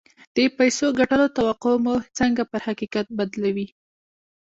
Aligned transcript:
د 0.35 0.37
پيسو 0.57 0.85
ګټلو 0.99 1.25
توقع 1.37 1.75
مو 1.83 1.95
څنګه 2.17 2.43
پر 2.51 2.59
حقيقت 2.67 3.05
بدلوي؟ 3.17 3.67